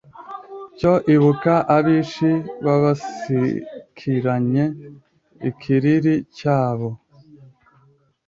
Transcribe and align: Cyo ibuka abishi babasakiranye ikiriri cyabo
Cyo 0.77 0.93
ibuka 1.15 1.53
abishi 1.77 2.31
babasakiranye 2.65 4.63
ikiriri 5.49 6.15
cyabo 6.37 6.89